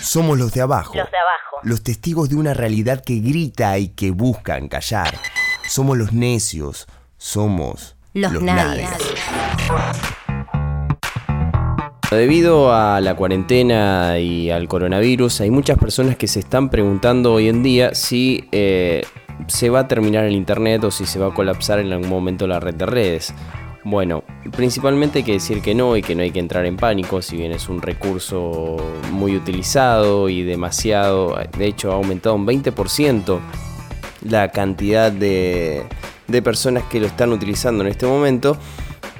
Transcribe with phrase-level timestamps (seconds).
[0.00, 0.94] Somos los de abajo.
[0.94, 1.56] Los de abajo.
[1.62, 5.18] Los testigos de una realidad que grita y que buscan callar.
[5.68, 6.86] Somos los necios.
[7.16, 8.88] Somos Los nadies.
[12.10, 17.48] Debido a la cuarentena y al coronavirus, hay muchas personas que se están preguntando hoy
[17.48, 19.04] en día si eh,
[19.46, 22.46] se va a terminar el Internet o si se va a colapsar en algún momento
[22.46, 23.34] la red de redes.
[23.84, 24.24] Bueno,
[24.56, 27.36] principalmente hay que decir que no y que no hay que entrar en pánico, si
[27.36, 28.76] bien es un recurso
[29.12, 33.38] muy utilizado y demasiado, de hecho ha aumentado un 20%
[34.22, 35.84] la cantidad de,
[36.26, 38.56] de personas que lo están utilizando en este momento.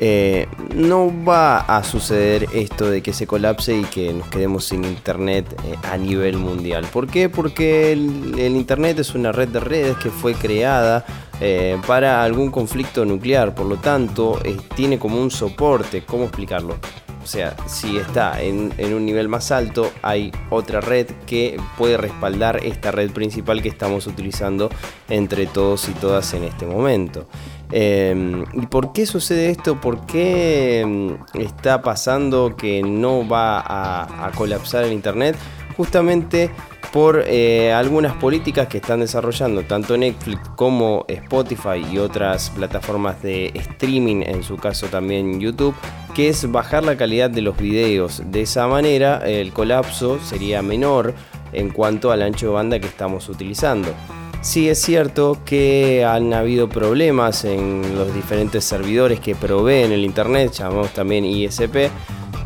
[0.00, 4.84] Eh, no va a suceder esto de que se colapse y que nos quedemos sin
[4.84, 6.86] internet eh, a nivel mundial.
[6.92, 7.28] ¿Por qué?
[7.28, 11.04] Porque el, el internet es una red de redes que fue creada
[11.40, 16.76] eh, para algún conflicto nuclear, por lo tanto eh, tiene como un soporte, ¿cómo explicarlo?
[17.22, 22.64] O sea, si está en, un nivel más alto, hay otra red que puede respaldar
[22.64, 24.70] esta red principal que estamos utilizando
[25.10, 27.26] entre todos y todas en este momento.
[27.70, 29.78] Eh, ¿Y por qué sucede esto?
[29.78, 33.60] ¿Por qué mm, está pasando que no va
[34.26, 35.36] a colapsar el Internet?
[35.78, 36.50] Justamente
[36.92, 43.52] por eh, algunas políticas que están desarrollando tanto Netflix como Spotify y otras plataformas de
[43.54, 45.74] streaming, en su caso también YouTube,
[46.14, 48.22] que es bajar la calidad de los videos.
[48.26, 51.14] De esa manera el colapso sería menor
[51.52, 53.88] en cuanto al ancho de banda que estamos utilizando.
[54.40, 60.52] Sí es cierto que han habido problemas en los diferentes servidores que proveen el Internet,
[60.52, 61.90] llamamos también ISP,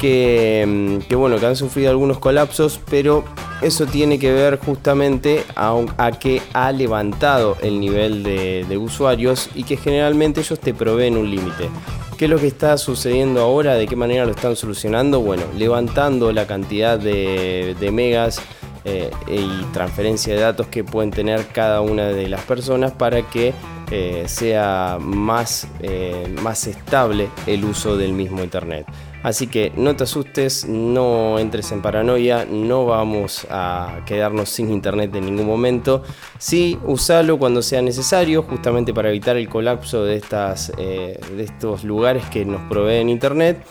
[0.03, 3.25] que, mm, que, bueno, que han sufrido algunos colapsos, pero
[3.63, 9.77] eso tiene que ver justamente a, que ha levantado el nivel de, usuarios y que
[9.77, 11.71] generalmente ellos te proveen un límite.
[12.19, 13.75] ¿Qué es lo que está sucediendo ahora?
[13.75, 15.21] ¿De qué manera lo están solucionando?
[15.21, 18.43] Bueno, levantando la cantidad de, de megas
[18.85, 23.55] eh, y transferencia de datos que pueden tener cada una de las personas para que
[23.95, 28.87] eh, sea más, eh, más estable el uso del mismo Internet.
[29.23, 35.15] Así que no te asustes, no entres en paranoia, no vamos a quedarnos sin internet
[35.15, 36.03] en ningún momento.
[36.39, 41.85] Sí, usalo cuando sea necesario, justamente para evitar el colapso de, estas, eh, de estos
[41.85, 43.63] lugares que nos proveen internet.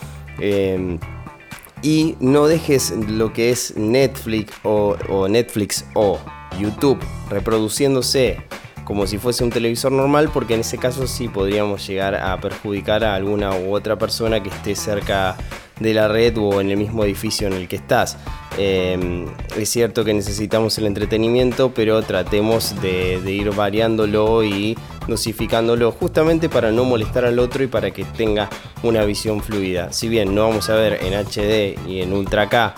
[1.82, 6.20] Y no dejes lo que es Netflix o Netflix o
[6.60, 7.00] YouTube
[7.32, 8.38] reproduciéndose
[8.84, 13.04] como si fuese un televisor normal, porque en ese caso sí podríamos llegar a perjudicar
[13.04, 15.36] a alguna u otra persona que esté cerca
[15.80, 18.18] de la red o en el mismo edificio en el que estás.
[18.58, 19.26] Eh,
[19.58, 24.78] es cierto que necesitamos el entretenimiento, pero tratemos de, de, ir variándolo y
[25.08, 28.50] dosificándolo justamente para no molestar al otro y para que tenga
[28.84, 29.92] una visión fluida.
[29.92, 32.76] Si bien no vamos a ver en HD y en Ultra K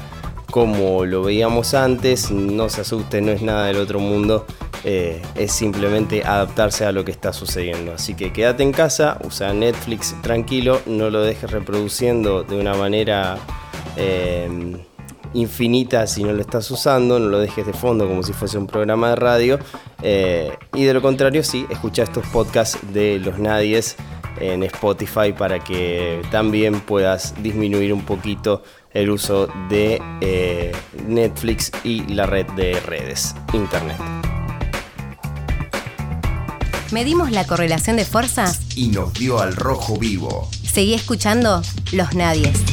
[0.53, 4.45] como lo veíamos antes, no se asuste, no es nada del otro mundo
[4.83, 7.93] eh, es simplemente adaptarse a lo que está sucediendo.
[7.93, 13.39] Así que quédate en casa, usa Netflix tranquilo, no lo dejes reproduciendo de una manera
[13.97, 14.77] eh,
[15.33, 18.67] infinita si no lo estás usando, no lo dejes de fondo como si fuese un
[18.67, 19.59] programa de radio.
[20.03, 23.95] Eh, y de lo contrario, sí, escucha estos podcasts de los nadies
[24.39, 30.71] en Spotify para que también puedas disminuir un poquito el uso de eh,
[31.07, 33.97] Netflix y la red de redes, Internet.
[36.91, 40.47] Medimos la correlación de fuerzas y nos dio al rojo vivo.
[40.63, 42.72] Seguí escuchando Los Nadies.